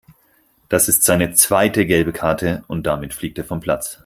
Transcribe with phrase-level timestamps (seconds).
[0.67, 3.99] Das ist seine zweite gelbe Karte und damit fliegt er vom Platz.